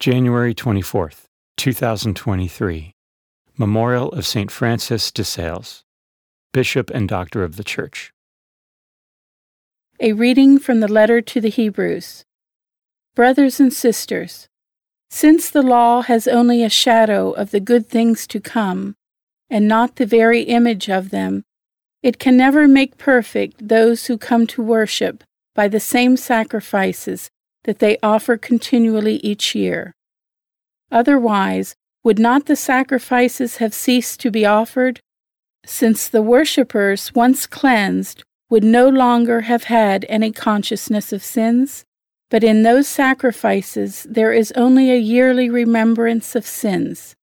January 0.00 0.54
24th, 0.54 1.26
2023. 1.58 2.94
Memorial 3.58 4.08
of 4.12 4.26
St. 4.26 4.50
Francis 4.50 5.10
de 5.12 5.22
Sales, 5.22 5.84
Bishop 6.54 6.88
and 6.88 7.06
Doctor 7.06 7.44
of 7.44 7.56
the 7.56 7.62
Church. 7.62 8.10
A 10.00 10.14
reading 10.14 10.58
from 10.58 10.80
the 10.80 10.88
letter 10.88 11.20
to 11.20 11.38
the 11.38 11.50
Hebrews. 11.50 12.24
Brothers 13.14 13.60
and 13.60 13.74
sisters, 13.74 14.48
since 15.10 15.50
the 15.50 15.60
law 15.60 16.00
has 16.00 16.26
only 16.26 16.64
a 16.64 16.70
shadow 16.70 17.32
of 17.32 17.50
the 17.50 17.60
good 17.60 17.86
things 17.86 18.26
to 18.28 18.40
come, 18.40 18.94
and 19.50 19.68
not 19.68 19.96
the 19.96 20.06
very 20.06 20.44
image 20.44 20.88
of 20.88 21.10
them, 21.10 21.44
it 22.02 22.18
can 22.18 22.38
never 22.38 22.66
make 22.66 22.96
perfect 22.96 23.68
those 23.68 24.06
who 24.06 24.16
come 24.16 24.46
to 24.46 24.62
worship 24.62 25.24
by 25.54 25.68
the 25.68 25.78
same 25.78 26.16
sacrifices 26.16 27.28
that 27.64 27.78
they 27.78 27.98
offer 28.02 28.36
continually 28.36 29.16
each 29.16 29.54
year. 29.54 29.94
Otherwise, 30.90 31.74
would 32.02 32.18
not 32.18 32.46
the 32.46 32.56
sacrifices 32.56 33.58
have 33.58 33.74
ceased 33.74 34.20
to 34.20 34.30
be 34.30 34.46
offered? 34.46 35.00
Since 35.66 36.08
the 36.08 36.22
worshippers, 36.22 37.14
once 37.14 37.46
cleansed, 37.46 38.24
would 38.48 38.64
no 38.64 38.88
longer 38.88 39.42
have 39.42 39.64
had 39.64 40.06
any 40.08 40.32
consciousness 40.32 41.12
of 41.12 41.22
sins? 41.22 41.84
But 42.30 42.42
in 42.44 42.62
those 42.62 42.88
sacrifices 42.88 44.06
there 44.08 44.32
is 44.32 44.52
only 44.52 44.90
a 44.90 44.96
yearly 44.96 45.50
remembrance 45.50 46.34
of 46.34 46.46
sins. 46.46 47.14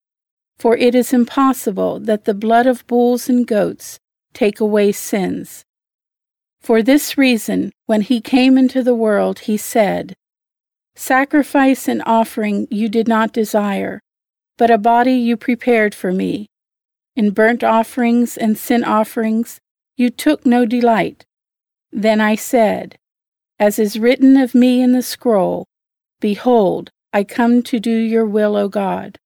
For 0.58 0.76
it 0.76 0.94
is 0.94 1.12
impossible 1.12 2.00
that 2.00 2.24
the 2.24 2.34
blood 2.34 2.66
of 2.66 2.86
bulls 2.86 3.28
and 3.28 3.46
goats 3.46 3.98
take 4.32 4.60
away 4.60 4.92
sins. 4.92 5.64
For 6.60 6.82
this 6.82 7.16
reason, 7.16 7.72
when 7.86 8.02
he 8.02 8.20
came 8.20 8.58
into 8.58 8.82
the 8.82 8.94
world, 8.94 9.40
he 9.40 9.56
said, 9.56 10.14
Sacrifice 10.98 11.86
and 11.86 12.02
offering 12.06 12.66
you 12.72 12.88
did 12.88 13.06
not 13.06 13.32
desire, 13.32 14.00
but 14.56 14.68
a 14.68 14.76
body 14.76 15.12
you 15.12 15.36
prepared 15.36 15.94
for 15.94 16.10
me. 16.10 16.48
In 17.14 17.30
burnt 17.30 17.62
offerings 17.62 18.36
and 18.36 18.58
sin 18.58 18.82
offerings 18.82 19.60
you 19.96 20.10
took 20.10 20.44
no 20.44 20.66
delight. 20.66 21.24
Then 21.92 22.20
I 22.20 22.34
said, 22.34 22.98
As 23.60 23.78
is 23.78 23.96
written 23.96 24.36
of 24.36 24.56
me 24.56 24.82
in 24.82 24.90
the 24.90 25.02
scroll, 25.02 25.66
Behold, 26.18 26.90
I 27.12 27.22
come 27.22 27.62
to 27.62 27.78
do 27.78 27.96
your 27.96 28.26
will, 28.26 28.56
O 28.56 28.68
God. 28.68 29.20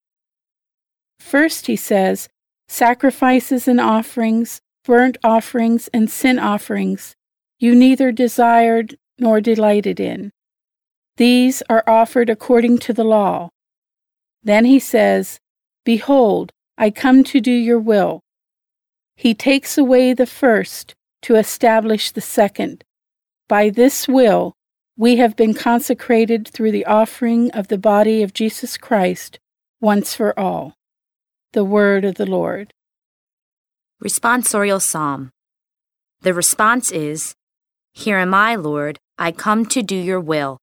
First, 1.18 1.68
he 1.68 1.76
says, 1.76 2.28
Sacrifices 2.68 3.66
and 3.66 3.80
offerings, 3.80 4.60
burnt 4.84 5.16
offerings 5.24 5.88
and 5.88 6.10
sin 6.10 6.38
offerings, 6.38 7.16
you 7.58 7.74
neither 7.74 8.12
desired 8.12 8.98
nor 9.18 9.40
delighted 9.40 9.98
in. 9.98 10.32
These 11.22 11.62
are 11.70 11.84
offered 11.86 12.28
according 12.28 12.78
to 12.78 12.92
the 12.92 13.04
law. 13.04 13.50
Then 14.42 14.64
he 14.64 14.80
says, 14.80 15.38
Behold, 15.84 16.50
I 16.76 16.90
come 16.90 17.22
to 17.22 17.40
do 17.40 17.52
your 17.52 17.78
will. 17.78 18.22
He 19.14 19.32
takes 19.32 19.78
away 19.78 20.14
the 20.14 20.26
first 20.26 20.96
to 21.22 21.36
establish 21.36 22.10
the 22.10 22.20
second. 22.20 22.82
By 23.48 23.70
this 23.70 24.08
will, 24.08 24.54
we 24.96 25.18
have 25.18 25.36
been 25.36 25.54
consecrated 25.54 26.48
through 26.48 26.72
the 26.72 26.86
offering 26.86 27.52
of 27.52 27.68
the 27.68 27.78
body 27.78 28.24
of 28.24 28.34
Jesus 28.34 28.76
Christ 28.76 29.38
once 29.80 30.16
for 30.16 30.36
all. 30.36 30.74
The 31.52 31.62
word 31.62 32.04
of 32.04 32.16
the 32.16 32.26
Lord. 32.26 32.72
Responsorial 34.02 34.82
Psalm. 34.82 35.30
The 36.22 36.34
response 36.34 36.90
is 36.90 37.36
Here 37.92 38.18
am 38.18 38.34
I, 38.34 38.56
Lord, 38.56 38.98
I 39.18 39.30
come 39.30 39.64
to 39.66 39.84
do 39.84 39.94
your 39.94 40.18
will. 40.18 40.58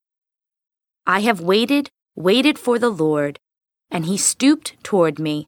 I 1.06 1.22
have 1.22 1.42
waited, 1.42 1.90
waited 2.16 2.60
for 2.60 2.78
the 2.80 2.90
Lord, 2.90 3.40
and 3.92 4.06
he 4.06 4.18
stooped 4.18 4.76
toward 4.84 5.20
me, 5.20 5.48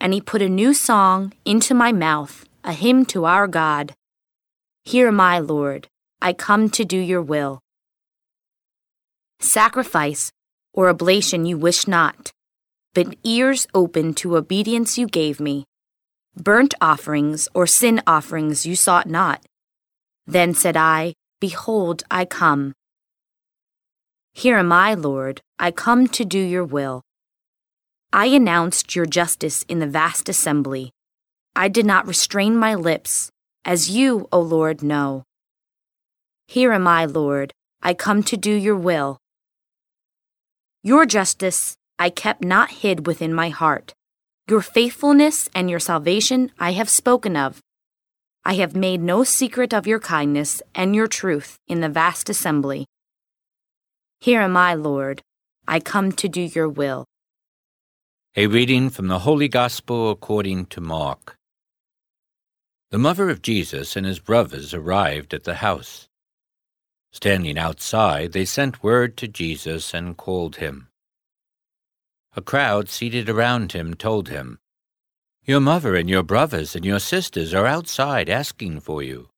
and 0.00 0.12
he 0.14 0.20
put 0.20 0.42
a 0.42 0.48
new 0.48 0.74
song 0.74 1.32
into 1.44 1.74
my 1.74 1.92
mouth, 1.92 2.46
a 2.64 2.72
hymn 2.72 3.04
to 3.06 3.24
our 3.24 3.46
God. 3.46 3.94
Hear 4.84 5.12
my 5.12 5.38
Lord, 5.38 5.88
I 6.22 6.32
come 6.32 6.70
to 6.70 6.84
do 6.84 6.98
your 6.98 7.22
will. 7.22 7.60
Sacrifice 9.40 10.32
or 10.72 10.88
oblation 10.88 11.44
you 11.44 11.58
wish 11.58 11.86
not, 11.86 12.32
but 12.94 13.16
ears 13.24 13.66
open 13.74 14.14
to 14.14 14.36
obedience 14.36 14.98
you 14.98 15.06
gave 15.06 15.40
me. 15.40 15.64
Burnt 16.36 16.74
offerings 16.80 17.48
or 17.54 17.66
sin 17.66 18.00
offerings 18.06 18.64
you 18.64 18.76
sought 18.76 19.08
not. 19.08 19.44
Then 20.26 20.54
said 20.54 20.76
I, 20.76 21.14
Behold, 21.40 22.02
I 22.10 22.24
come. 22.24 22.74
Here 24.38 24.56
am 24.56 24.70
I, 24.70 24.94
Lord, 24.94 25.40
I 25.58 25.72
come 25.72 26.06
to 26.06 26.24
do 26.24 26.38
your 26.38 26.64
will. 26.64 27.02
I 28.12 28.26
announced 28.26 28.94
your 28.94 29.04
justice 29.04 29.64
in 29.64 29.80
the 29.80 29.86
vast 29.88 30.28
assembly. 30.28 30.92
I 31.56 31.66
did 31.66 31.84
not 31.84 32.06
restrain 32.06 32.56
my 32.56 32.76
lips, 32.76 33.32
as 33.64 33.90
you, 33.90 34.28
O 34.30 34.38
Lord, 34.40 34.80
know. 34.80 35.24
Here 36.46 36.72
am 36.72 36.86
I, 36.86 37.04
Lord, 37.04 37.52
I 37.82 37.94
come 37.94 38.22
to 38.30 38.36
do 38.36 38.52
your 38.52 38.76
will. 38.76 39.18
Your 40.84 41.04
justice 41.04 41.74
I 41.98 42.08
kept 42.08 42.44
not 42.44 42.70
hid 42.70 43.08
within 43.08 43.34
my 43.34 43.48
heart. 43.48 43.92
Your 44.48 44.60
faithfulness 44.60 45.50
and 45.52 45.68
your 45.68 45.80
salvation 45.80 46.52
I 46.60 46.74
have 46.74 46.88
spoken 46.88 47.36
of. 47.36 47.58
I 48.44 48.54
have 48.54 48.76
made 48.76 49.00
no 49.00 49.24
secret 49.24 49.74
of 49.74 49.88
your 49.88 49.98
kindness 49.98 50.62
and 50.76 50.94
your 50.94 51.08
truth 51.08 51.56
in 51.66 51.80
the 51.80 51.88
vast 51.88 52.30
assembly. 52.30 52.86
Here 54.20 54.40
am 54.40 54.56
I, 54.56 54.74
Lord. 54.74 55.22
I 55.68 55.78
come 55.78 56.10
to 56.12 56.28
do 56.28 56.40
your 56.40 56.68
will. 56.68 57.04
A 58.36 58.48
reading 58.48 58.90
from 58.90 59.06
the 59.06 59.20
Holy 59.20 59.48
Gospel 59.48 60.10
according 60.10 60.66
to 60.66 60.80
Mark. 60.80 61.36
The 62.90 62.98
mother 62.98 63.30
of 63.30 63.42
Jesus 63.42 63.94
and 63.96 64.04
his 64.04 64.18
brothers 64.18 64.74
arrived 64.74 65.34
at 65.34 65.44
the 65.44 65.56
house. 65.56 66.08
Standing 67.12 67.58
outside, 67.58 68.32
they 68.32 68.44
sent 68.44 68.82
word 68.82 69.16
to 69.18 69.28
Jesus 69.28 69.94
and 69.94 70.16
called 70.16 70.56
him. 70.56 70.88
A 72.34 72.42
crowd 72.42 72.88
seated 72.88 73.28
around 73.28 73.72
him 73.72 73.94
told 73.94 74.28
him, 74.28 74.58
Your 75.44 75.60
mother 75.60 75.94
and 75.94 76.08
your 76.08 76.22
brothers 76.22 76.74
and 76.74 76.84
your 76.84 77.00
sisters 77.00 77.54
are 77.54 77.66
outside 77.66 78.28
asking 78.28 78.80
for 78.80 79.02
you. 79.02 79.28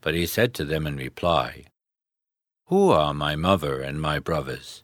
But 0.00 0.14
he 0.14 0.26
said 0.26 0.54
to 0.54 0.64
them 0.64 0.86
in 0.86 0.96
reply, 0.96 1.64
who 2.66 2.90
are 2.90 3.14
my 3.14 3.36
mother 3.36 3.80
and 3.80 4.00
my 4.00 4.18
brothers? 4.18 4.82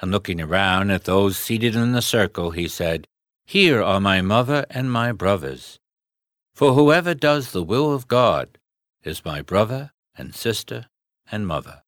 And 0.00 0.12
looking 0.12 0.40
around 0.40 0.90
at 0.90 1.04
those 1.04 1.36
seated 1.36 1.74
in 1.74 1.92
the 1.92 2.02
circle, 2.02 2.52
he 2.52 2.68
said, 2.68 3.08
Here 3.44 3.82
are 3.82 4.00
my 4.00 4.20
mother 4.20 4.64
and 4.70 4.90
my 4.90 5.10
brothers. 5.10 5.80
For 6.54 6.74
whoever 6.74 7.14
does 7.14 7.50
the 7.50 7.62
will 7.62 7.92
of 7.92 8.06
God 8.06 8.58
is 9.02 9.24
my 9.24 9.42
brother 9.42 9.92
and 10.16 10.34
sister 10.34 10.86
and 11.30 11.46
mother. 11.46 11.82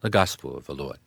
The 0.00 0.10
Gospel 0.10 0.56
of 0.56 0.66
the 0.66 0.74
Lord. 0.74 0.98